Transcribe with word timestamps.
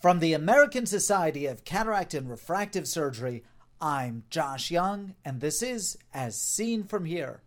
From 0.00 0.20
the 0.20 0.32
American 0.32 0.86
Society 0.86 1.46
of 1.46 1.64
Cataract 1.64 2.14
and 2.14 2.30
Refractive 2.30 2.86
Surgery, 2.86 3.42
I'm 3.80 4.22
Josh 4.30 4.70
Young, 4.70 5.16
and 5.24 5.40
this 5.40 5.60
is 5.60 5.98
As 6.14 6.40
Seen 6.40 6.84
From 6.84 7.04
Here. 7.04 7.40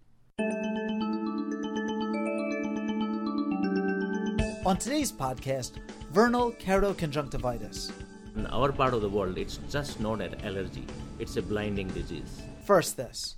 On 4.66 4.76
today's 4.78 5.14
podcast, 5.14 5.78
vernal 6.12 6.52
keratoconjunctivitis. 6.52 7.94
In 8.36 8.46
our 8.48 8.74
part 8.74 8.94
of 8.94 9.02
the 9.02 9.08
world, 9.08 9.38
it's 9.38 9.62
just 9.70 10.02
not 10.02 10.20
an 10.20 10.36
allergy, 10.44 10.86
it's 11.20 11.38
a 11.38 11.42
blinding 11.42 11.88
disease. 11.88 12.42
First, 12.66 12.98
this. 12.98 13.38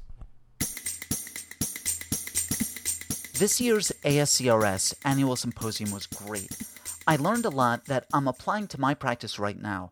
This 3.37 3.61
year's 3.61 3.91
ASCRS 4.03 4.95
annual 5.05 5.35
symposium 5.35 5.91
was 5.91 6.07
great. 6.07 6.49
I 7.05 7.17
learned 7.17 7.45
a 7.45 7.49
lot 7.49 7.85
that 7.85 8.05
I'm 8.13 8.29
applying 8.29 8.67
to 8.67 8.79
my 8.79 8.93
practice 8.93 9.37
right 9.37 9.61
now. 9.61 9.91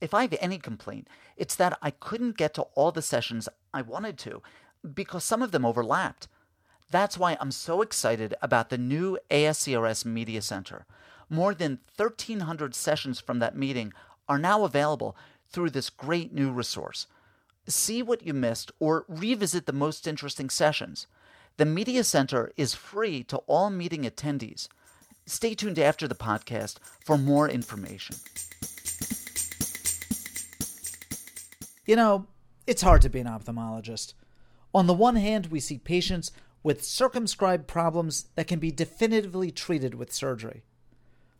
If 0.00 0.14
I 0.14 0.22
have 0.22 0.36
any 0.40 0.58
complaint, 0.58 1.08
it's 1.36 1.56
that 1.56 1.76
I 1.82 1.90
couldn't 1.90 2.36
get 2.36 2.54
to 2.54 2.62
all 2.74 2.92
the 2.92 3.02
sessions 3.02 3.48
I 3.74 3.82
wanted 3.82 4.18
to 4.18 4.42
because 4.94 5.24
some 5.24 5.42
of 5.42 5.50
them 5.50 5.66
overlapped. 5.66 6.28
That's 6.90 7.18
why 7.18 7.36
I'm 7.40 7.50
so 7.50 7.82
excited 7.82 8.34
about 8.40 8.70
the 8.70 8.78
new 8.78 9.18
ASCRS 9.30 10.04
Media 10.04 10.40
Center. 10.40 10.86
More 11.28 11.54
than 11.54 11.80
1,300 11.96 12.74
sessions 12.74 13.18
from 13.18 13.40
that 13.40 13.56
meeting 13.56 13.92
are 14.28 14.38
now 14.38 14.62
available 14.62 15.16
through 15.50 15.70
this 15.70 15.90
great 15.90 16.32
new 16.32 16.52
resource. 16.52 17.08
See 17.66 18.00
what 18.00 18.24
you 18.24 18.32
missed 18.32 18.70
or 18.78 19.04
revisit 19.08 19.66
the 19.66 19.72
most 19.72 20.06
interesting 20.06 20.50
sessions. 20.50 21.08
The 21.56 21.66
Media 21.66 22.04
Center 22.04 22.52
is 22.56 22.74
free 22.74 23.24
to 23.24 23.38
all 23.48 23.70
meeting 23.70 24.04
attendees. 24.04 24.68
Stay 25.28 25.54
tuned 25.54 25.78
after 25.78 26.08
the 26.08 26.14
podcast 26.14 26.76
for 27.04 27.18
more 27.18 27.50
information. 27.50 28.16
You 31.84 31.96
know, 31.96 32.26
it's 32.66 32.80
hard 32.80 33.02
to 33.02 33.10
be 33.10 33.20
an 33.20 33.26
ophthalmologist. 33.26 34.14
On 34.74 34.86
the 34.86 34.94
one 34.94 35.16
hand, 35.16 35.48
we 35.48 35.60
see 35.60 35.76
patients 35.76 36.32
with 36.62 36.82
circumscribed 36.82 37.66
problems 37.66 38.28
that 38.36 38.46
can 38.46 38.58
be 38.58 38.70
definitively 38.70 39.50
treated 39.50 39.94
with 39.94 40.14
surgery. 40.14 40.62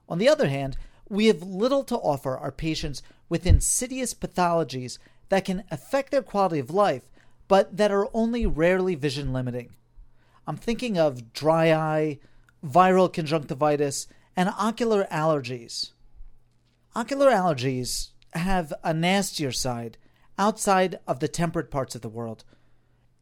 On 0.07 0.19
the 0.19 0.29
other 0.29 0.49
hand, 0.49 0.77
we 1.09 1.27
have 1.29 1.43
little 1.43 1.85
to 1.85 1.97
offer 1.97 2.37
our 2.37 2.53
patients 2.53 3.03
with 3.31 3.47
insidious 3.47 4.13
pathologies 4.13 4.99
that 5.31 5.47
can 5.47 5.65
affect 5.71 6.11
their 6.11 6.23
quality 6.23 6.59
of 6.59 6.71
life, 6.71 7.09
but 7.49 7.79
that 7.79 7.91
are 7.91 8.09
only 8.13 8.45
rarely 8.45 8.95
vision 8.95 9.33
limiting. 9.33 9.71
I'm 10.47 10.59
thinking 10.59 10.99
of 10.99 11.33
dry 11.33 11.73
eye, 11.73 12.19
viral 12.65 13.13
conjunctivitis, 13.13 14.07
and 14.37 14.51
ocular 14.59 15.07
allergies. 15.11 15.93
Ocular 16.95 17.31
allergies 17.31 18.11
have 18.35 18.73
a 18.85 18.95
nastier 18.95 19.53
side 19.53 19.97
outside 20.39 20.99
of 21.07 21.21
the 21.21 21.29
temperate 21.29 21.71
parts 21.71 21.95
of 21.95 22.03
the 22.03 22.09
world. 22.09 22.45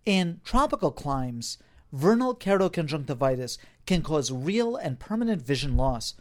In 0.05 0.41
tropical 0.45 0.91
climes, 0.91 1.59
vernal 1.93 2.35
keratoconjunctivitis 2.35 3.59
can 3.87 4.03
cause 4.03 4.31
real 4.31 4.77
and 4.77 4.99
permanent 4.99 5.43
vision 5.43 5.77
loss. 5.77 6.15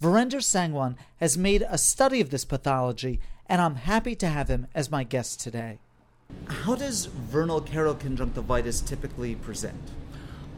Virender 0.00 0.42
Sangwan 0.42 0.96
has 1.18 1.38
made 1.38 1.64
a 1.68 1.78
study 1.78 2.20
of 2.20 2.30
this 2.30 2.44
pathology, 2.44 3.20
and 3.46 3.60
I'm 3.60 3.76
happy 3.76 4.16
to 4.16 4.26
have 4.26 4.48
him 4.48 4.66
as 4.74 4.90
my 4.90 5.04
guest 5.04 5.40
today. 5.40 5.78
How 6.46 6.74
does 6.74 7.06
vernal 7.06 7.60
keratoconjunctivitis 7.60 8.86
typically 8.86 9.34
present? 9.36 9.90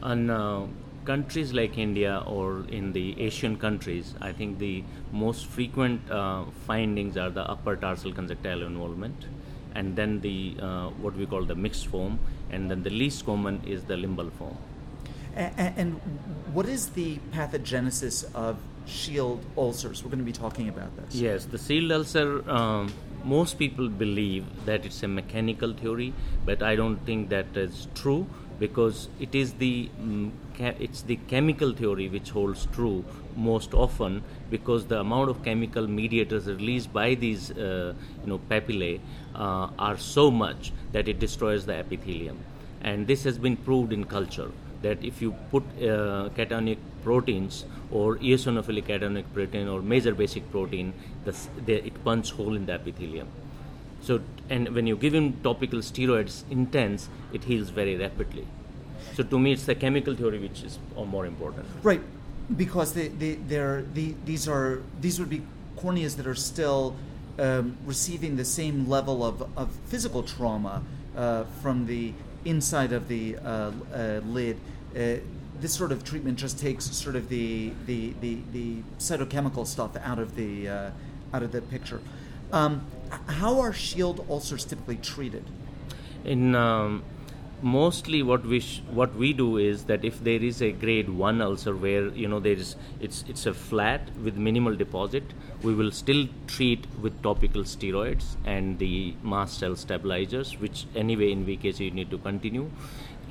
In 0.03 0.29
uh, 0.29 0.67
countries 1.05 1.53
like 1.53 1.77
India 1.77 2.23
or 2.25 2.65
in 2.69 2.91
the 2.93 3.19
Asian 3.21 3.57
countries, 3.57 4.13
I 4.21 4.31
think 4.33 4.59
the 4.59 4.83
most 5.11 5.45
frequent 5.45 6.09
uh, 6.11 6.45
findings 6.67 7.17
are 7.17 7.29
the 7.29 7.49
upper 7.49 7.75
tarsal 7.75 8.13
conjunctival 8.13 8.63
involvement, 8.63 9.25
and 9.75 9.95
then 9.95 10.19
the 10.21 10.55
uh, 10.61 10.87
what 11.05 11.15
we 11.15 11.25
call 11.25 11.43
the 11.43 11.55
mixed 11.55 11.87
form, 11.87 12.19
and 12.51 12.69
then 12.69 12.83
the 12.83 12.89
least 12.89 13.25
common 13.25 13.61
is 13.65 13.83
the 13.83 13.95
limbal 13.95 14.31
form. 14.33 14.57
And, 15.35 15.73
and 15.77 16.01
what 16.53 16.65
is 16.65 16.89
the 16.89 17.17
pathogenesis 17.33 18.33
of 18.33 18.57
shield 18.85 19.43
ulcers? 19.57 20.03
We're 20.03 20.09
going 20.09 20.19
to 20.19 20.25
be 20.25 20.31
talking 20.31 20.69
about 20.69 20.95
this. 20.95 21.15
Yes, 21.15 21.45
the 21.45 21.57
shield 21.57 21.91
ulcer. 21.91 22.49
Um, 22.49 22.93
most 23.25 23.57
people 23.57 23.89
believe 23.89 24.45
that 24.65 24.85
it's 24.85 25.01
a 25.01 25.07
mechanical 25.07 25.73
theory, 25.73 26.13
but 26.45 26.61
I 26.61 26.75
don't 26.75 26.97
think 27.07 27.29
that 27.29 27.57
is 27.57 27.87
true 27.95 28.27
because 28.59 29.09
it 29.19 29.35
is 29.35 29.53
the 29.53 29.89
um, 29.99 30.31
it's 30.59 31.01
the 31.01 31.17
chemical 31.27 31.73
theory 31.73 32.07
which 32.07 32.29
holds 32.29 32.67
true 32.67 33.03
most 33.35 33.73
often 33.73 34.23
because 34.49 34.85
the 34.85 34.99
amount 34.99 35.29
of 35.29 35.43
chemical 35.43 35.87
mediators 35.87 36.47
released 36.47 36.93
by 36.93 37.13
these 37.15 37.51
uh, 37.51 37.93
you 38.23 38.29
know 38.29 38.39
papillae 38.49 38.99
uh, 39.35 39.67
are 39.77 39.97
so 39.97 40.31
much 40.31 40.71
that 40.93 41.07
it 41.07 41.19
destroys 41.19 41.65
the 41.65 41.75
epithelium. 41.75 42.37
And 42.81 43.07
this 43.07 43.23
has 43.23 43.37
been 43.37 43.57
proved 43.57 43.91
in 43.91 44.05
culture 44.05 44.51
that 44.81 45.03
if 45.03 45.21
you 45.21 45.33
put 45.51 45.63
uh, 45.81 46.29
cationic 46.37 46.77
proteins 47.03 47.65
or 47.91 48.17
eosinophilic 48.17 48.85
cationic 48.91 49.25
protein 49.33 49.67
or 49.67 49.81
major 49.81 50.13
basic 50.13 50.49
protein 50.51 50.93
the, 51.25 51.35
the, 51.65 51.85
it 51.85 52.03
punches 52.03 52.31
hole 52.31 52.55
in 52.55 52.65
the 52.65 52.73
epithelium. 52.73 53.27
So, 54.01 54.21
and 54.49 54.69
when 54.69 54.87
you 54.87 54.95
give 54.95 55.13
him 55.13 55.33
topical 55.41 55.79
steroids 55.79 56.43
intense, 56.49 57.09
it 57.33 57.43
heals 57.43 57.69
very 57.69 57.95
rapidly. 57.95 58.47
So, 59.13 59.23
to 59.23 59.39
me, 59.39 59.53
it's 59.53 59.65
the 59.65 59.75
chemical 59.75 60.15
theory 60.15 60.39
which 60.39 60.63
is 60.63 60.79
more 60.95 61.25
important. 61.25 61.65
Right, 61.83 62.01
because 62.55 62.93
they, 62.93 63.07
they, 63.07 63.35
they're, 63.35 63.83
the, 63.93 64.13
these 64.25 64.47
are 64.47 64.81
these 65.01 65.19
would 65.19 65.29
be 65.29 65.41
corneas 65.77 66.15
that 66.17 66.27
are 66.27 66.35
still 66.35 66.95
um, 67.39 67.77
receiving 67.85 68.35
the 68.37 68.45
same 68.45 68.87
level 68.89 69.23
of, 69.23 69.49
of 69.57 69.71
physical 69.87 70.23
trauma 70.23 70.83
uh, 71.15 71.43
from 71.61 71.85
the 71.85 72.13
inside 72.45 72.93
of 72.93 73.07
the 73.07 73.37
uh, 73.37 73.71
uh, 73.93 74.21
lid. 74.25 74.57
Uh, 74.95 75.15
this 75.59 75.73
sort 75.73 75.91
of 75.91 76.03
treatment 76.03 76.37
just 76.37 76.59
takes 76.59 76.85
sort 76.85 77.15
of 77.15 77.29
the 77.29 77.71
the, 77.85 78.13
the, 78.21 78.37
the 78.51 78.75
cytochemical 78.99 79.65
stuff 79.65 79.95
out 80.03 80.19
of 80.19 80.35
the 80.35 80.67
uh, 80.67 80.91
out 81.33 81.43
of 81.43 81.51
the 81.51 81.61
picture. 81.61 82.01
Um, 82.55 82.85
how 83.27 83.59
are 83.59 83.73
shield 83.73 84.25
ulcers 84.29 84.63
typically 84.63 84.95
treated? 84.95 85.43
In 86.23 86.55
um, 86.55 87.03
mostly 87.61 88.23
what 88.23 88.45
we 88.45 88.61
sh- 88.61 88.81
what 88.99 89.13
we 89.23 89.33
do 89.33 89.57
is 89.57 89.83
that 89.89 90.05
if 90.05 90.23
there 90.23 90.41
is 90.49 90.61
a 90.61 90.71
grade 90.71 91.09
one 91.09 91.41
ulcer 91.41 91.75
where 91.75 92.07
you 92.21 92.29
know 92.29 92.39
there 92.39 92.61
is 92.65 92.77
it's 93.01 93.25
it's 93.27 93.45
a 93.45 93.53
flat 93.53 94.09
with 94.23 94.37
minimal 94.37 94.73
deposit, 94.73 95.35
we 95.63 95.75
will 95.75 95.91
still 95.91 96.29
treat 96.47 96.87
with 97.01 97.21
topical 97.21 97.63
steroids 97.63 98.37
and 98.45 98.79
the 98.79 99.13
mast 99.21 99.59
cell 99.59 99.75
stabilizers, 99.75 100.57
which 100.57 100.85
anyway 100.95 101.33
in 101.33 101.45
VKC 101.45 101.79
you 101.81 101.91
need 101.91 102.09
to 102.09 102.17
continue. 102.17 102.71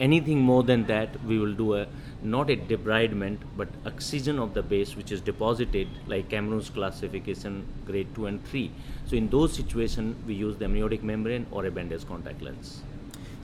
Anything 0.01 0.41
more 0.43 0.63
than 0.65 0.85
that, 0.87 1.25
we 1.25 1.39
will 1.39 1.55
do 1.55 1.75
a 1.77 1.87
not 2.25 2.51
a 2.51 2.57
debridement 2.57 3.39
but 3.57 3.69
excision 3.87 4.39
of 4.39 4.55
the 4.55 4.63
base, 4.63 4.97
which 4.97 5.13
is 5.13 5.21
deposited 5.21 5.89
like 6.07 6.29
Cameron's 6.31 6.71
classification 6.71 7.67
grade 7.87 8.15
two 8.15 8.27
and 8.27 8.45
three. 8.47 8.71
So 9.07 9.17
in 9.17 9.29
those 9.29 9.53
situations, 9.53 10.17
we 10.27 10.35
use 10.35 10.57
the 10.57 10.65
amniotic 10.65 11.03
membrane 11.03 11.47
or 11.51 11.67
a 11.67 11.71
bandage 11.71 12.07
contact 12.07 12.43
lens. 12.43 12.83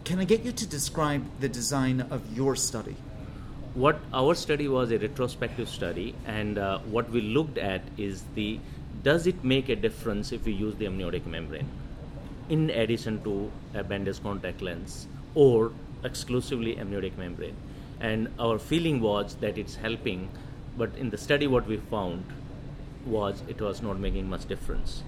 Can 0.05 0.19
I 0.19 0.25
get 0.25 0.43
you 0.45 0.53
to 0.53 0.67
describe 0.67 1.25
the 1.41 1.49
design 1.49 2.01
of 2.11 2.23
your 2.37 2.57
study? 2.57 2.97
What 3.75 4.01
our 4.13 4.35
study 4.35 4.67
was 4.67 4.91
a 4.91 4.99
retrospective 4.99 5.69
study, 5.69 6.15
and 6.27 6.59
uh, 6.59 6.79
what 6.81 7.09
we 7.11 7.21
looked 7.21 7.59
at 7.59 7.83
is 7.97 8.25
the 8.35 8.59
does 9.05 9.27
it 9.27 9.45
make 9.45 9.69
a 9.69 9.77
difference 9.77 10.33
if 10.33 10.45
we 10.45 10.53
use 10.53 10.75
the 10.75 10.87
amniotic 10.87 11.27
membrane 11.27 11.69
in 12.49 12.71
addition 12.71 13.23
to 13.23 13.51
a 13.75 13.85
bandage 13.85 14.23
contact 14.23 14.61
lens 14.61 15.07
or 15.35 15.73
exclusively 16.03 16.79
amniotic 16.79 17.17
membrane? 17.17 17.57
And 18.01 18.29
our 18.39 18.59
feeling 18.59 19.01
was 19.01 19.37
that 19.37 19.59
it's 19.59 19.77
helping, 19.77 20.31
but 20.79 20.97
in 20.97 21.11
the 21.11 21.19
study, 21.19 21.47
what 21.47 21.67
we 21.67 21.77
found 21.77 22.25
was 23.05 23.43
it 23.49 23.61
was 23.61 23.83
not 23.83 23.99
making 23.99 24.29
much 24.29 24.47
difference. 24.47 25.03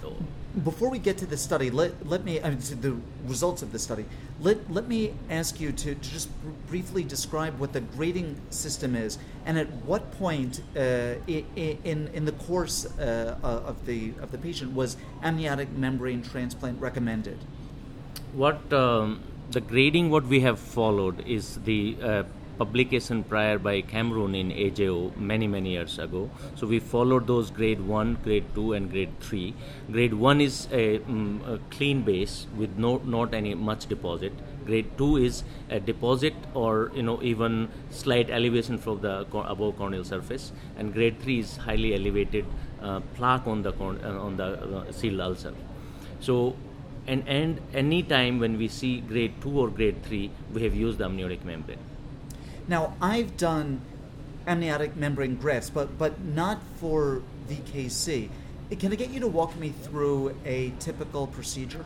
So, 0.00 0.16
Before 0.64 0.90
we 0.90 0.98
get 0.98 1.16
to 1.18 1.26
the 1.26 1.36
study, 1.36 1.70
let, 1.70 2.06
let 2.06 2.24
me, 2.24 2.40
I 2.40 2.50
mean, 2.50 2.58
to 2.58 2.74
the 2.74 2.96
results 3.26 3.62
of 3.62 3.72
the 3.72 3.78
study, 3.78 4.04
let, 4.40 4.70
let 4.70 4.88
me 4.88 5.14
ask 5.30 5.60
you 5.60 5.72
to, 5.72 5.94
to 5.94 6.10
just 6.10 6.28
br- 6.42 6.50
briefly 6.68 7.04
describe 7.04 7.58
what 7.58 7.72
the 7.72 7.80
grading 7.80 8.40
system 8.50 8.96
is 8.96 9.18
and 9.46 9.58
at 9.58 9.70
what 9.84 10.10
point 10.18 10.62
uh, 10.76 11.14
in, 11.26 12.08
in 12.12 12.24
the 12.24 12.32
course 12.32 12.86
uh, 12.98 13.36
of, 13.42 13.86
the, 13.86 14.12
of 14.20 14.32
the 14.32 14.38
patient 14.38 14.72
was 14.72 14.96
amniotic 15.22 15.70
membrane 15.72 16.22
transplant 16.22 16.80
recommended. 16.80 17.38
what 18.34 18.72
um, 18.72 19.20
the 19.50 19.60
grading 19.60 20.10
what 20.10 20.24
we 20.26 20.40
have 20.40 20.58
followed 20.58 21.26
is 21.26 21.56
the 21.64 21.96
uh, 22.02 22.22
publication 22.58 23.24
prior 23.24 23.58
by 23.58 23.80
Cameron 23.80 24.34
in 24.34 24.50
AJO 24.50 25.16
many 25.16 25.46
many 25.46 25.70
years 25.72 25.98
ago. 25.98 26.30
So 26.54 26.66
we 26.66 26.78
followed 26.78 27.26
those 27.26 27.50
grade 27.50 27.80
one, 27.80 28.18
grade 28.24 28.44
two, 28.54 28.72
and 28.74 28.90
grade 28.90 29.18
three. 29.20 29.54
Grade 29.90 30.14
one 30.14 30.40
is 30.40 30.68
a, 30.70 30.98
mm, 30.98 31.54
a 31.54 31.58
clean 31.70 32.02
base 32.02 32.46
with 32.56 32.76
no 32.76 32.98
not 33.16 33.34
any 33.34 33.54
much 33.54 33.86
deposit. 33.86 34.32
Grade 34.66 34.96
two 34.96 35.16
is 35.16 35.42
a 35.70 35.80
deposit 35.80 36.34
or 36.54 36.92
you 36.94 37.02
know 37.02 37.20
even 37.22 37.68
slight 37.90 38.30
elevation 38.30 38.78
from 38.78 39.00
the 39.00 39.20
above 39.56 39.76
corneal 39.76 40.04
surface, 40.04 40.52
and 40.76 40.92
grade 40.92 41.20
three 41.20 41.38
is 41.40 41.56
highly 41.56 41.94
elevated 41.94 42.44
uh, 42.80 43.00
plaque 43.14 43.46
on 43.46 43.62
the 43.62 43.72
uh, 43.72 44.26
on 44.26 44.36
the 44.36 44.44
uh, 44.44 44.92
shield 44.92 45.20
ulcer. 45.20 45.54
So, 46.20 46.54
and 47.06 47.28
and 47.28 47.60
any 47.74 48.02
time 48.02 48.38
when 48.38 48.58
we 48.58 48.68
see 48.68 49.00
grade 49.00 49.34
two 49.40 49.58
or 49.58 49.68
grade 49.68 50.02
three, 50.04 50.30
we 50.52 50.62
have 50.62 50.74
used 50.74 50.98
the 50.98 51.04
amniotic 51.04 51.44
membrane. 51.44 51.78
Now, 52.68 52.94
I've 53.00 53.36
done 53.36 53.80
amniotic 54.46 54.96
membrane 54.96 55.36
grafts, 55.36 55.70
but 55.70 55.98
but 55.98 56.20
not 56.20 56.60
for 56.76 57.22
VKC. 57.48 58.28
Can 58.78 58.92
I 58.92 58.96
get 58.96 59.10
you 59.10 59.20
to 59.20 59.28
walk 59.28 59.56
me 59.56 59.70
through 59.70 60.34
a 60.44 60.72
typical 60.78 61.26
procedure? 61.26 61.84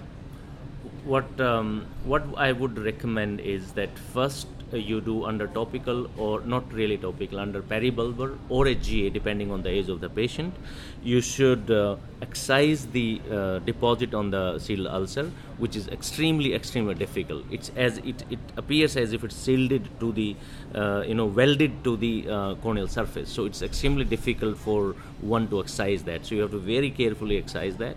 What 1.04 1.40
um, 1.40 1.86
what 2.04 2.24
I 2.36 2.52
would 2.52 2.78
recommend 2.78 3.40
is 3.40 3.72
that 3.72 3.98
first 3.98 4.48
you 4.72 5.00
do 5.00 5.24
under 5.24 5.46
topical 5.46 6.10
or 6.18 6.40
not 6.40 6.72
really 6.72 6.96
topical 6.96 7.38
under 7.38 7.62
peribulbar 7.62 8.36
or 8.48 8.66
a 8.66 8.74
GA 8.74 9.10
depending 9.10 9.50
on 9.50 9.62
the 9.62 9.68
age 9.68 9.88
of 9.88 10.00
the 10.00 10.08
patient. 10.08 10.54
You 11.02 11.20
should 11.20 11.70
uh, 11.70 11.96
excise 12.20 12.86
the 12.86 13.20
uh, 13.30 13.58
deposit 13.60 14.14
on 14.14 14.30
the 14.30 14.58
shield 14.58 14.86
ulcer, 14.86 15.30
which 15.58 15.76
is 15.76 15.88
extremely 15.88 16.54
extremely 16.54 16.94
difficult. 16.94 17.44
It's 17.50 17.70
as 17.76 17.98
it, 17.98 18.24
it 18.30 18.38
appears 18.56 18.96
as 18.96 19.12
if 19.12 19.22
it's 19.22 19.36
sealed 19.36 19.88
to 20.00 20.12
the 20.12 20.36
uh, 20.74 21.04
you 21.06 21.14
know 21.14 21.26
welded 21.26 21.84
to 21.84 21.96
the 21.96 22.28
uh, 22.28 22.54
corneal 22.56 22.88
surface. 22.88 23.30
So 23.30 23.44
it's 23.44 23.62
extremely 23.62 24.04
difficult 24.04 24.58
for 24.58 24.96
one 25.20 25.48
to 25.48 25.60
excise 25.60 26.02
that. 26.04 26.26
So 26.26 26.34
you 26.34 26.42
have 26.42 26.50
to 26.50 26.58
very 26.58 26.90
carefully 26.90 27.36
excise 27.36 27.76
that. 27.76 27.96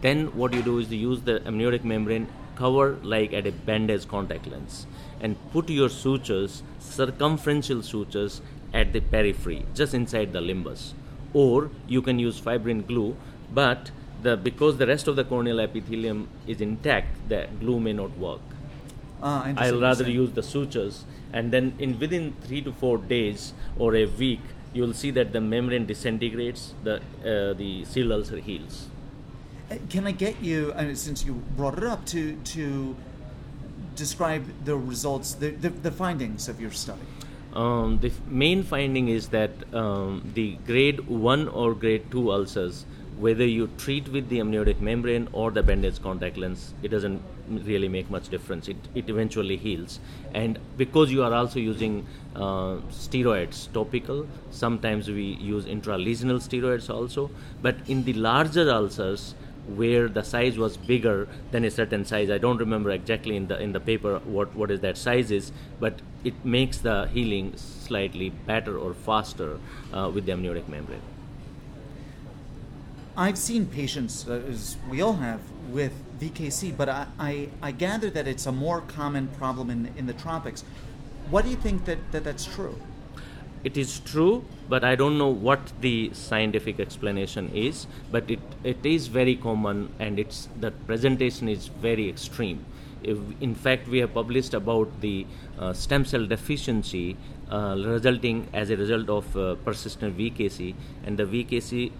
Then 0.00 0.26
what 0.36 0.52
you 0.52 0.62
do 0.62 0.78
is 0.78 0.92
you 0.92 0.98
use 0.98 1.22
the 1.22 1.44
amniotic 1.46 1.84
membrane 1.84 2.28
cover 2.56 2.98
like 3.02 3.32
at 3.32 3.46
a 3.46 3.52
bandage 3.52 4.06
contact 4.08 4.46
lens 4.46 4.86
and 5.20 5.36
put 5.52 5.70
your 5.70 5.88
sutures, 5.88 6.62
circumferential 6.78 7.82
sutures, 7.82 8.40
at 8.72 8.92
the 8.92 9.00
periphery, 9.00 9.64
just 9.74 9.94
inside 9.94 10.32
the 10.32 10.40
limbus. 10.40 10.92
Or 11.32 11.70
you 11.86 12.02
can 12.02 12.18
use 12.18 12.38
fibrin 12.38 12.82
glue, 12.86 13.16
but 13.52 13.90
the, 14.22 14.36
because 14.36 14.78
the 14.78 14.86
rest 14.86 15.06
of 15.06 15.16
the 15.16 15.24
corneal 15.24 15.60
epithelium 15.60 16.28
is 16.46 16.60
intact, 16.60 17.28
the 17.28 17.48
glue 17.60 17.78
may 17.78 17.92
not 17.92 18.16
work. 18.18 18.40
Ah, 19.22 19.52
I'll 19.56 19.80
rather 19.80 20.10
use 20.10 20.32
the 20.32 20.42
sutures, 20.42 21.04
and 21.32 21.52
then 21.52 21.74
in 21.78 21.98
within 21.98 22.34
three 22.42 22.60
to 22.62 22.72
four 22.72 22.98
days 22.98 23.54
or 23.78 23.94
a 23.94 24.04
week, 24.04 24.40
you'll 24.74 24.92
see 24.92 25.10
that 25.12 25.32
the 25.32 25.40
membrane 25.40 25.86
disintegrates, 25.86 26.74
the 26.82 26.96
uh, 26.96 27.54
the 27.54 27.84
shield 27.86 28.12
ulcer 28.12 28.38
heals. 28.38 28.88
Uh, 29.70 29.76
Can 29.88 30.06
I 30.06 30.12
get 30.12 30.40
you, 30.42 30.74
since 30.94 31.24
you 31.24 31.34
brought 31.56 31.78
it 31.78 31.84
up, 31.84 32.04
to 32.06 32.36
to 32.54 32.96
describe 33.96 34.44
the 34.64 34.76
results, 34.76 35.34
the, 35.34 35.50
the, 35.50 35.70
the 35.70 35.90
findings 35.90 36.48
of 36.48 36.60
your 36.60 36.70
study? 36.72 37.00
Um, 37.54 37.98
the 38.00 38.08
f- 38.08 38.20
main 38.26 38.62
finding 38.64 39.08
is 39.08 39.28
that 39.28 39.52
um, 39.72 40.28
the 40.34 40.58
grade 40.66 41.06
1 41.08 41.48
or 41.48 41.74
grade 41.74 42.10
2 42.10 42.32
ulcers, 42.32 42.84
whether 43.18 43.46
you 43.46 43.68
treat 43.78 44.08
with 44.08 44.28
the 44.28 44.40
amniotic 44.40 44.80
membrane 44.80 45.28
or 45.32 45.52
the 45.52 45.62
bandage 45.62 46.02
contact 46.02 46.36
lens, 46.36 46.74
it 46.82 46.88
doesn't 46.88 47.22
really 47.48 47.88
make 47.88 48.10
much 48.10 48.28
difference. 48.28 48.68
It, 48.68 48.76
it 48.96 49.08
eventually 49.08 49.56
heals. 49.56 50.00
And 50.34 50.58
because 50.76 51.12
you 51.12 51.22
are 51.22 51.32
also 51.32 51.60
using 51.60 52.04
uh, 52.34 52.78
steroids 52.90 53.72
topical, 53.72 54.26
sometimes 54.50 55.08
we 55.08 55.22
use 55.22 55.66
intralesional 55.66 56.40
steroids 56.42 56.92
also. 56.92 57.30
But 57.62 57.76
in 57.86 58.02
the 58.02 58.14
larger 58.14 58.68
ulcers, 58.68 59.36
where 59.66 60.08
the 60.08 60.22
size 60.22 60.58
was 60.58 60.76
bigger 60.76 61.28
than 61.50 61.64
a 61.64 61.70
certain 61.70 62.04
size. 62.04 62.30
I 62.30 62.38
don't 62.38 62.58
remember 62.58 62.90
exactly 62.90 63.36
in 63.36 63.46
the 63.48 63.58
in 63.58 63.72
the 63.72 63.80
paper 63.80 64.18
what, 64.24 64.54
what 64.54 64.70
is 64.70 64.80
that 64.80 64.96
size 64.96 65.30
is, 65.30 65.52
but 65.80 66.00
it 66.22 66.44
makes 66.44 66.78
the 66.78 67.06
healing 67.06 67.56
slightly 67.56 68.30
better 68.30 68.78
or 68.78 68.94
faster 68.94 69.58
uh, 69.92 70.10
with 70.12 70.26
the 70.26 70.32
amniotic 70.32 70.68
membrane. 70.68 71.02
I've 73.16 73.38
seen 73.38 73.66
patients, 73.66 74.26
uh, 74.28 74.42
as 74.48 74.76
we 74.90 75.00
all 75.00 75.14
have, 75.14 75.40
with 75.70 75.92
VKC, 76.18 76.76
but 76.76 76.88
I, 76.88 77.06
I, 77.18 77.48
I 77.62 77.70
gather 77.70 78.10
that 78.10 78.26
it's 78.26 78.46
a 78.46 78.52
more 78.52 78.80
common 78.80 79.28
problem 79.28 79.70
in, 79.70 79.92
in 79.96 80.06
the 80.06 80.14
tropics. 80.14 80.64
What 81.30 81.44
do 81.44 81.50
you 81.50 81.56
think 81.56 81.84
that, 81.84 81.98
that 82.10 82.24
that's 82.24 82.44
true? 82.44 82.76
It 83.64 83.78
is 83.78 84.00
true, 84.00 84.44
but 84.68 84.84
I 84.84 84.94
don't 84.94 85.16
know 85.16 85.30
what 85.30 85.72
the 85.80 86.10
scientific 86.12 86.78
explanation 86.78 87.50
is. 87.54 87.86
But 88.12 88.30
it, 88.30 88.40
it 88.62 88.84
is 88.84 89.06
very 89.06 89.36
common, 89.36 89.88
and 89.98 90.18
it's 90.18 90.48
the 90.60 90.70
presentation 90.70 91.48
is 91.48 91.68
very 91.68 92.08
extreme. 92.08 92.64
If, 93.02 93.18
in 93.40 93.54
fact, 93.54 93.88
we 93.88 93.98
have 93.98 94.12
published 94.14 94.54
about 94.54 95.00
the 95.00 95.26
uh, 95.58 95.72
stem 95.72 96.04
cell 96.04 96.26
deficiency 96.26 97.16
uh, 97.50 97.74
resulting 97.78 98.48
as 98.52 98.70
a 98.70 98.76
result 98.76 99.08
of 99.08 99.36
uh, 99.36 99.54
persistent 99.56 100.16
VKC, 100.18 100.74
and 101.04 101.18
the 101.18 101.24
VKC 101.24 101.90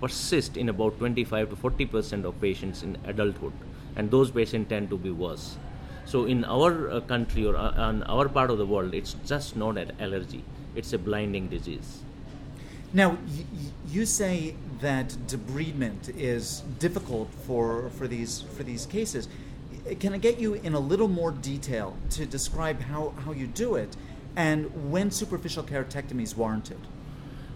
persist 0.00 0.56
in 0.56 0.68
about 0.68 0.98
25 0.98 1.50
to 1.50 1.56
40 1.56 1.86
percent 1.86 2.24
of 2.26 2.40
patients 2.40 2.82
in 2.82 2.96
adulthood, 3.04 3.52
and 3.96 4.10
those 4.10 4.30
patients 4.30 4.68
tend 4.68 4.88
to 4.90 4.96
be 4.96 5.10
worse. 5.10 5.56
So, 6.04 6.24
in 6.26 6.44
our 6.44 6.90
uh, 6.90 7.00
country 7.00 7.44
or 7.44 7.56
uh, 7.56 7.90
in 7.90 8.02
our 8.04 8.28
part 8.28 8.50
of 8.50 8.58
the 8.58 8.66
world, 8.66 8.94
it's 8.94 9.14
just 9.26 9.56
not 9.56 9.76
an 9.76 9.92
allergy; 10.00 10.44
it's 10.74 10.92
a 10.92 10.98
blinding 10.98 11.48
disease. 11.48 12.02
Now, 12.92 13.10
y- 13.10 13.44
you 13.88 14.06
say 14.06 14.54
that 14.80 15.08
debridement 15.26 16.16
is 16.16 16.62
difficult 16.78 17.28
for, 17.46 17.90
for, 17.90 18.08
these, 18.08 18.42
for 18.56 18.62
these 18.62 18.86
cases. 18.86 19.28
Can 20.00 20.12
I 20.12 20.18
get 20.18 20.38
you 20.38 20.54
in 20.54 20.74
a 20.74 20.80
little 20.80 21.08
more 21.08 21.32
detail 21.32 21.96
to 22.10 22.26
describe 22.26 22.80
how, 22.80 23.14
how 23.24 23.32
you 23.32 23.46
do 23.46 23.74
it 23.74 23.96
and 24.36 24.90
when 24.90 25.10
superficial 25.10 25.62
keratectomy 25.62 26.22
is 26.22 26.36
warranted? 26.36 26.78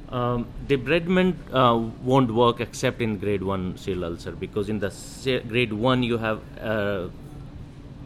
Um, 0.08 0.46
debridement 0.66 1.36
uh, 1.52 1.78
won't 2.02 2.30
work 2.30 2.60
except 2.60 3.00
in 3.00 3.18
grade 3.18 3.42
1 3.42 3.76
shield 3.76 4.04
ulcer 4.04 4.32
because 4.32 4.68
in 4.68 4.78
the 4.78 4.92
grade 5.48 5.72
1 5.72 6.02
you 6.02 6.18
have 6.18 6.42
uh, 6.60 7.08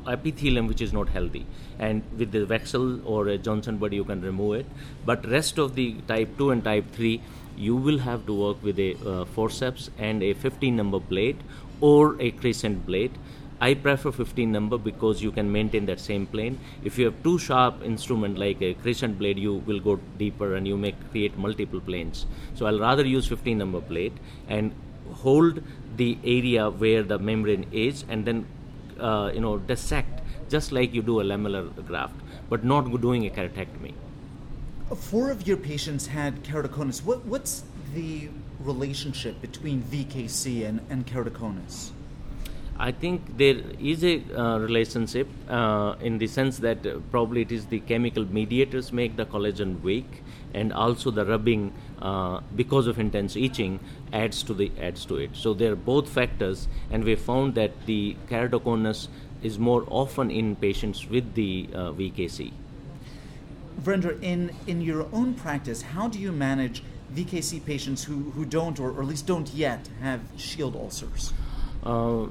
epithelium 0.08 0.66
which 0.66 0.80
is 0.80 0.92
not 0.92 1.08
healthy 1.08 1.46
and 1.78 2.02
with 2.16 2.32
the 2.32 2.44
Weck-Cel 2.44 3.00
or 3.04 3.28
a 3.28 3.38
Johnson 3.38 3.76
body 3.76 3.96
you 3.96 4.04
can 4.04 4.20
remove 4.20 4.60
it 4.60 4.66
but 5.04 5.26
rest 5.28 5.58
of 5.58 5.74
the 5.74 5.94
type 6.08 6.36
2 6.38 6.50
and 6.50 6.64
type 6.64 6.92
3 6.92 7.20
you 7.56 7.76
will 7.76 7.98
have 7.98 8.26
to 8.26 8.34
work 8.34 8.62
with 8.62 8.78
a 8.78 8.94
uh, 9.06 9.24
forceps 9.24 9.90
and 9.98 10.22
a 10.22 10.34
15 10.34 10.76
number 10.76 10.98
blade 10.98 11.36
or 11.80 12.20
a 12.20 12.30
crescent 12.32 12.86
blade 12.86 13.12
I 13.58 13.72
prefer 13.72 14.12
15 14.12 14.52
number 14.52 14.76
because 14.76 15.22
you 15.22 15.32
can 15.32 15.50
maintain 15.50 15.86
that 15.86 15.98
same 15.98 16.26
plane. 16.26 16.58
If 16.84 16.98
you 16.98 17.06
have 17.06 17.22
too 17.22 17.38
sharp 17.38 17.82
instrument 17.82 18.38
like 18.38 18.60
a 18.60 18.74
crescent 18.74 19.18
blade, 19.18 19.38
you 19.38 19.54
will 19.54 19.80
go 19.80 19.98
deeper 20.18 20.56
and 20.56 20.68
you 20.68 20.76
may 20.76 20.92
create 21.10 21.38
multiple 21.38 21.80
planes. 21.80 22.26
So 22.54 22.66
I'll 22.66 22.78
rather 22.78 23.06
use 23.06 23.26
15 23.26 23.56
number 23.56 23.80
blade 23.80 24.12
and 24.46 24.74
hold 25.14 25.62
the 25.96 26.18
area 26.22 26.68
where 26.68 27.02
the 27.02 27.18
membrane 27.18 27.66
is 27.72 28.04
and 28.10 28.26
then 28.26 28.46
uh, 29.00 29.30
you 29.32 29.40
know 29.40 29.58
dissect 29.58 30.16
just 30.48 30.72
like 30.72 30.94
you 30.94 31.02
do 31.02 31.20
a 31.20 31.24
lamellar 31.24 31.86
graft, 31.86 32.14
but 32.48 32.64
not 32.64 32.82
doing 33.00 33.26
a 33.26 33.30
keratectomy. 33.30 33.94
Four 34.94 35.30
of 35.30 35.46
your 35.46 35.56
patients 35.56 36.06
had 36.06 36.44
keratoconus. 36.44 37.02
What, 37.02 37.24
what's 37.26 37.64
the 37.94 38.28
relationship 38.60 39.40
between 39.40 39.82
VKC 39.82 40.64
and, 40.64 40.80
and 40.88 41.06
keratoconus? 41.06 41.90
I 42.78 42.92
think 42.92 43.36
there 43.38 43.62
is 43.80 44.04
a 44.04 44.22
uh, 44.38 44.58
relationship 44.58 45.28
uh, 45.48 45.96
in 46.00 46.18
the 46.18 46.26
sense 46.26 46.58
that 46.58 46.86
uh, 46.86 46.98
probably 47.10 47.40
it 47.42 47.50
is 47.50 47.66
the 47.66 47.80
chemical 47.80 48.24
mediators 48.26 48.92
make 48.92 49.16
the 49.16 49.24
collagen 49.24 49.80
weak, 49.80 50.22
and 50.54 50.72
also 50.72 51.10
the 51.10 51.24
rubbing 51.24 51.72
uh, 52.00 52.40
because 52.54 52.86
of 52.86 52.98
intense 52.98 53.36
itching 53.36 53.80
adds 54.12 54.42
to 54.42 54.54
the 54.54 54.70
adds 54.80 55.04
to 55.06 55.16
it. 55.16 55.30
So 55.34 55.54
they 55.54 55.66
are 55.66 55.76
both 55.76 56.08
factors, 56.08 56.68
and 56.90 57.04
we 57.04 57.14
found 57.14 57.54
that 57.54 57.86
the 57.86 58.16
keratoconus 58.28 59.08
is 59.42 59.58
more 59.58 59.84
often 59.88 60.30
in 60.30 60.56
patients 60.56 61.08
with 61.08 61.34
the 61.34 61.68
uh, 61.72 61.78
VKC. 61.92 62.52
Virender, 63.82 64.20
in, 64.22 64.50
in 64.66 64.80
your 64.80 65.06
own 65.12 65.34
practice, 65.34 65.82
how 65.82 66.08
do 66.08 66.18
you 66.18 66.32
manage 66.32 66.82
VKC 67.14 67.64
patients 67.64 68.04
who, 68.04 68.30
who 68.30 68.44
don't, 68.44 68.80
or, 68.80 68.90
or 68.90 69.02
at 69.02 69.08
least 69.08 69.26
don't 69.26 69.52
yet, 69.54 69.88
have 70.00 70.20
shield 70.36 70.74
ulcers? 70.74 71.32
Uh, 71.84 72.26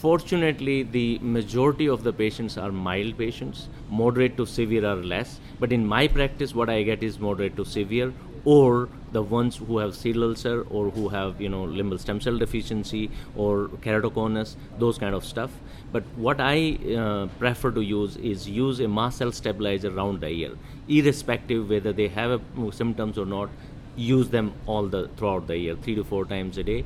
fortunately, 0.00 0.82
the 0.82 1.18
majority 1.20 1.86
of 1.86 2.02
the 2.02 2.12
patients 2.12 2.56
are 2.56 2.72
mild 2.72 3.16
patients. 3.18 3.68
Moderate 3.90 4.36
to 4.36 4.46
severe 4.46 4.86
are 4.86 4.96
less. 4.96 5.40
But 5.60 5.72
in 5.72 5.86
my 5.86 6.08
practice, 6.08 6.54
what 6.54 6.68
I 6.68 6.82
get 6.82 7.02
is 7.02 7.18
moderate 7.18 7.56
to 7.56 7.64
severe, 7.64 8.12
or 8.44 8.88
the 9.12 9.22
ones 9.22 9.56
who 9.56 9.78
have 9.78 9.94
shield 9.96 10.22
ulcer 10.22 10.62
or 10.62 10.90
who 10.90 11.08
have 11.08 11.40
you 11.40 11.48
know 11.48 11.64
limbal 11.64 11.98
stem 11.98 12.20
cell 12.20 12.36
deficiency 12.36 13.10
or 13.36 13.68
keratoconus, 13.82 14.56
those 14.78 14.98
kind 14.98 15.14
of 15.14 15.24
stuff. 15.24 15.50
But 15.92 16.04
what 16.16 16.40
I 16.40 16.78
uh, 16.98 17.26
prefer 17.38 17.70
to 17.72 17.80
use 17.80 18.16
is 18.16 18.48
use 18.48 18.80
a 18.80 18.88
mast 18.88 19.18
cell 19.18 19.32
stabilizer 19.32 19.96
around 19.96 20.20
the 20.20 20.28
ear, 20.28 20.52
irrespective 20.88 21.70
whether 21.70 21.92
they 21.92 22.08
have 22.08 22.40
a, 22.40 22.72
symptoms 22.72 23.18
or 23.18 23.26
not. 23.26 23.48
Use 23.96 24.28
them 24.28 24.52
all 24.66 24.88
the 24.88 25.06
throughout 25.16 25.46
the 25.46 25.56
year, 25.56 25.76
three 25.76 25.94
to 25.94 26.02
four 26.02 26.24
times 26.24 26.58
a 26.58 26.64
day. 26.64 26.84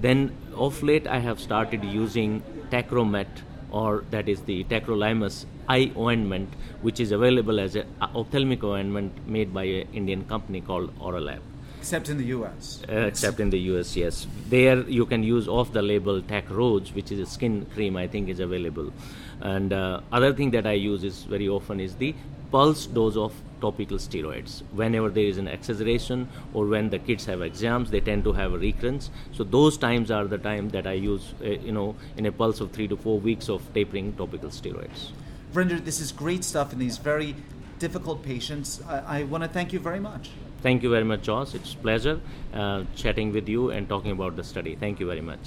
Then, 0.00 0.34
of 0.54 0.82
late, 0.82 1.06
I 1.06 1.18
have 1.18 1.38
started 1.40 1.84
using 1.84 2.42
Tacromet, 2.70 3.26
or 3.70 4.04
that 4.10 4.28
is 4.28 4.40
the 4.42 4.64
tacrolimus 4.64 5.44
eye 5.68 5.90
ointment, 5.96 6.48
which 6.82 7.00
is 7.00 7.12
available 7.12 7.58
as 7.60 7.76
an 7.76 7.86
ophthalmic 8.00 8.62
ointment 8.62 9.26
made 9.26 9.52
by 9.52 9.64
an 9.64 9.88
Indian 9.92 10.24
company 10.24 10.60
called 10.60 10.96
Oralab. 10.98 11.40
Except 11.78 12.08
in 12.08 12.18
the 12.18 12.24
U.S. 12.24 12.82
Uh, 12.88 12.92
except 13.02 13.38
in 13.38 13.50
the 13.50 13.58
U.S., 13.70 13.94
yes. 13.96 14.26
There 14.48 14.80
you 14.88 15.06
can 15.06 15.22
use 15.22 15.46
off-the-label 15.46 16.22
Tacrose, 16.22 16.92
which 16.94 17.12
is 17.12 17.20
a 17.20 17.26
skin 17.26 17.66
cream. 17.74 17.96
I 17.96 18.08
think 18.08 18.28
is 18.28 18.40
available. 18.40 18.92
And 19.40 19.72
uh, 19.72 20.00
other 20.10 20.32
thing 20.32 20.50
that 20.50 20.66
I 20.66 20.72
use 20.72 21.04
is 21.04 21.22
very 21.22 21.48
often 21.48 21.78
is 21.78 21.94
the 21.94 22.14
pulse 22.50 22.86
dose 22.86 23.16
of 23.16 23.32
topical 23.60 23.98
steroids. 23.98 24.62
Whenever 24.72 25.08
there 25.10 25.24
is 25.24 25.38
an 25.38 25.48
exaggeration 25.48 26.28
or 26.54 26.66
when 26.66 26.90
the 26.90 26.98
kids 26.98 27.24
have 27.26 27.42
exams, 27.42 27.90
they 27.90 28.00
tend 28.00 28.24
to 28.24 28.32
have 28.32 28.52
a 28.52 28.58
recurrence. 28.58 29.10
So 29.32 29.44
those 29.44 29.78
times 29.78 30.10
are 30.10 30.26
the 30.26 30.38
time 30.38 30.70
that 30.70 30.86
I 30.86 30.92
use, 30.92 31.34
uh, 31.40 31.48
you 31.48 31.72
know, 31.72 31.96
in 32.16 32.26
a 32.26 32.32
pulse 32.32 32.60
of 32.60 32.72
three 32.72 32.88
to 32.88 32.96
four 32.96 33.18
weeks 33.18 33.48
of 33.48 33.62
tapering 33.74 34.12
topical 34.14 34.50
steroids. 34.50 35.10
Virender, 35.52 35.84
this 35.84 36.00
is 36.00 36.12
great 36.12 36.44
stuff 36.44 36.72
in 36.72 36.78
these 36.78 36.98
very 36.98 37.34
difficult 37.78 38.22
patients. 38.22 38.82
I, 38.88 39.20
I 39.20 39.22
want 39.24 39.44
to 39.44 39.48
thank 39.48 39.72
you 39.72 39.78
very 39.78 40.00
much. 40.00 40.30
Thank 40.62 40.82
you 40.82 40.90
very 40.90 41.04
much, 41.04 41.22
Josh. 41.22 41.54
It's 41.54 41.74
a 41.74 41.76
pleasure 41.76 42.20
uh, 42.52 42.84
chatting 42.94 43.32
with 43.32 43.48
you 43.48 43.70
and 43.70 43.88
talking 43.88 44.10
about 44.10 44.36
the 44.36 44.44
study. 44.44 44.74
Thank 44.74 45.00
you 45.00 45.06
very 45.06 45.20
much. 45.20 45.40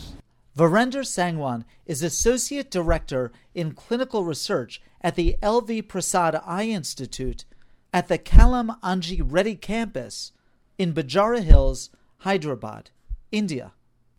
Virender 0.58 1.06
Sangwan 1.06 1.64
is 1.86 2.04
Associate 2.04 2.70
Director 2.70 3.32
in 3.54 3.74
Clinical 3.74 4.24
Research 4.24 4.82
at 5.02 5.16
the 5.16 5.38
LV 5.42 5.88
Prasad 5.88 6.36
Eye 6.46 6.66
Institute 6.66 7.46
at 7.94 8.08
the 8.08 8.18
Kallam 8.18 8.80
Anji 8.82 9.22
Reddy 9.24 9.56
campus 9.56 10.32
in 10.78 10.94
Banjara 10.94 11.42
Hills, 11.42 11.90
Hyderabad, 12.20 12.92
India. 13.32 13.74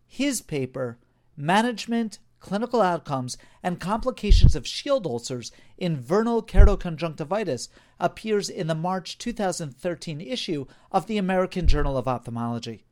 His 0.07 0.41
paper, 0.41 0.97
Management 1.37 2.19
clinical 2.41 2.81
outcomes, 2.81 3.37
and 3.63 3.79
complications 3.79 4.55
of 4.55 4.67
shield 4.67 5.05
ulcers 5.05 5.51
in 5.77 6.01
vernal 6.01 6.43
keratoconjunctivitis 6.43 7.69
appears 7.99 8.49
in 8.49 8.67
the 8.67 8.75
March 8.75 9.17
2013 9.17 10.19
issue 10.19 10.65
of 10.91 11.07
the 11.07 11.17
American 11.17 11.67
Journal 11.67 11.97
of 11.97 12.07
Ophthalmology. 12.07 12.83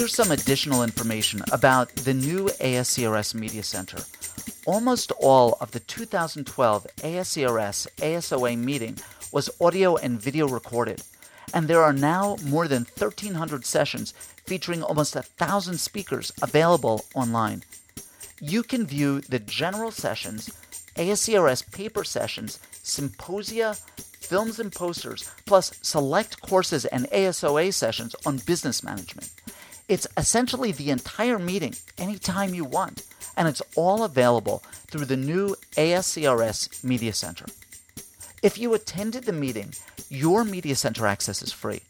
Here's 0.00 0.14
some 0.14 0.30
additional 0.30 0.82
information 0.82 1.42
about 1.52 1.94
the 1.94 2.14
new 2.14 2.46
ASCRS 2.58 3.34
Media 3.34 3.62
Center. 3.62 3.98
Almost 4.64 5.12
all 5.20 5.58
of 5.60 5.72
the 5.72 5.80
2012 5.80 6.86
ASCRS 7.02 7.86
ASOA 7.98 8.56
meeting 8.56 8.96
was 9.30 9.50
audio 9.60 9.96
and 9.96 10.18
video 10.18 10.48
recorded, 10.48 11.02
and 11.52 11.68
there 11.68 11.82
are 11.82 11.92
now 11.92 12.38
more 12.46 12.66
than 12.66 12.86
1,300 12.96 13.66
sessions 13.66 14.14
featuring 14.46 14.82
almost 14.82 15.16
a 15.16 15.22
thousand 15.22 15.78
speakers 15.78 16.32
available 16.40 17.04
online. 17.14 17.62
You 18.40 18.62
can 18.62 18.86
view 18.86 19.20
the 19.20 19.38
general 19.38 19.90
sessions, 19.90 20.48
ASCRS 20.96 21.70
paper 21.72 22.04
sessions, 22.04 22.58
symposia, 22.82 23.76
films 24.18 24.60
and 24.60 24.72
posters, 24.72 25.30
plus 25.44 25.72
select 25.82 26.40
courses 26.40 26.86
and 26.86 27.04
ASOA 27.10 27.74
sessions 27.74 28.14
on 28.24 28.38
business 28.38 28.82
management. 28.82 29.30
It's 29.90 30.06
essentially 30.16 30.70
the 30.70 30.90
entire 30.90 31.36
meeting 31.36 31.74
anytime 31.98 32.54
you 32.54 32.62
want 32.62 33.02
and 33.36 33.48
it's 33.48 33.60
all 33.74 34.04
available 34.04 34.62
through 34.86 35.06
the 35.06 35.16
new 35.16 35.56
ASCRS 35.72 36.84
Media 36.84 37.12
Center. 37.12 37.46
If 38.40 38.56
you 38.56 38.72
attended 38.72 39.24
the 39.24 39.32
meeting, 39.32 39.74
your 40.08 40.44
Media 40.44 40.76
Center 40.76 41.08
access 41.08 41.42
is 41.42 41.52
free. 41.52 41.82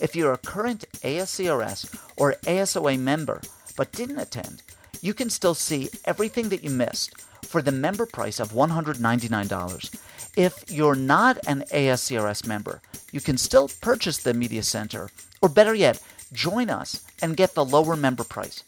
If 0.00 0.16
you're 0.16 0.32
a 0.32 0.38
current 0.38 0.86
ASCRS 1.02 1.94
or 2.16 2.36
ASOA 2.46 2.98
member 2.98 3.42
but 3.76 3.92
didn't 3.92 4.18
attend, 4.18 4.62
you 5.02 5.12
can 5.12 5.28
still 5.28 5.54
see 5.54 5.90
everything 6.06 6.48
that 6.48 6.64
you 6.64 6.70
missed 6.70 7.20
for 7.42 7.60
the 7.60 7.70
member 7.70 8.06
price 8.06 8.40
of 8.40 8.52
$199. 8.52 10.00
If 10.38 10.64
you're 10.70 10.94
not 10.94 11.38
an 11.46 11.64
ASCRS 11.70 12.46
member, 12.46 12.80
you 13.12 13.20
can 13.20 13.36
still 13.36 13.68
purchase 13.82 14.16
the 14.16 14.32
Media 14.32 14.62
Center, 14.62 15.10
or 15.42 15.50
better 15.50 15.74
yet, 15.74 16.00
join 16.32 16.70
us 16.70 17.04
and 17.20 17.36
get 17.36 17.54
the 17.54 17.64
lower 17.64 17.96
member 17.96 18.24
price. 18.24 18.62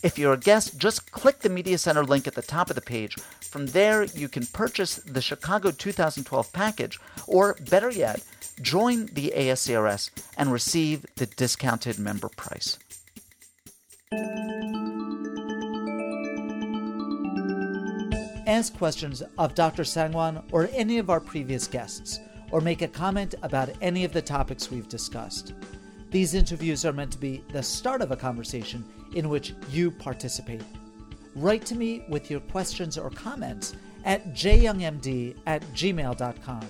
If 0.00 0.16
you're 0.16 0.34
a 0.34 0.38
guest, 0.38 0.78
just 0.78 1.10
click 1.10 1.40
the 1.40 1.48
Media 1.48 1.76
Center 1.76 2.04
link 2.04 2.28
at 2.28 2.34
the 2.34 2.42
top 2.42 2.70
of 2.70 2.76
the 2.76 2.82
page. 2.82 3.16
From 3.40 3.66
there, 3.66 4.04
you 4.04 4.28
can 4.28 4.46
purchase 4.46 4.96
the 4.96 5.20
Chicago 5.20 5.72
2012 5.72 6.52
package, 6.52 7.00
or 7.26 7.56
better 7.68 7.90
yet, 7.90 8.22
join 8.62 9.06
the 9.06 9.32
ASCRS 9.34 10.10
and 10.36 10.52
receive 10.52 11.04
the 11.16 11.26
discounted 11.26 11.98
member 11.98 12.28
price. 12.28 12.78
Ask 18.46 18.76
questions 18.78 19.22
of 19.36 19.54
Dr. 19.54 19.82
Sangwan 19.82 20.44
or 20.52 20.70
any 20.72 20.98
of 20.98 21.10
our 21.10 21.20
previous 21.20 21.66
guests, 21.66 22.20
or 22.52 22.60
make 22.60 22.82
a 22.82 22.88
comment 22.88 23.34
about 23.42 23.70
any 23.80 24.04
of 24.04 24.12
the 24.12 24.22
topics 24.22 24.70
we've 24.70 24.88
discussed. 24.88 25.54
These 26.10 26.34
interviews 26.34 26.84
are 26.84 26.92
meant 26.92 27.12
to 27.12 27.18
be 27.18 27.44
the 27.52 27.62
start 27.62 28.00
of 28.00 28.10
a 28.10 28.16
conversation 28.16 28.84
in 29.14 29.28
which 29.28 29.54
you 29.70 29.90
participate. 29.90 30.62
Write 31.34 31.64
to 31.66 31.74
me 31.74 32.04
with 32.08 32.30
your 32.30 32.40
questions 32.40 32.96
or 32.96 33.10
comments 33.10 33.74
at 34.04 34.32
jyoungmd 34.32 35.36
at 35.46 35.62
gmail.com. 35.74 36.66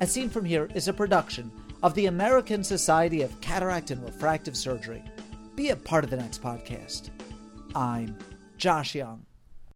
As 0.00 0.12
Seen 0.12 0.28
From 0.28 0.44
Here 0.44 0.68
is 0.74 0.88
a 0.88 0.92
production 0.92 1.50
of 1.82 1.94
the 1.94 2.06
American 2.06 2.64
Society 2.64 3.22
of 3.22 3.40
Cataract 3.40 3.90
and 3.90 4.02
Refractive 4.02 4.56
Surgery. 4.56 5.04
Be 5.54 5.70
a 5.70 5.76
part 5.76 6.04
of 6.04 6.10
the 6.10 6.16
next 6.16 6.42
podcast. 6.42 7.10
I'm 7.74 8.16
Josh 8.58 8.94
Young. 8.94 9.25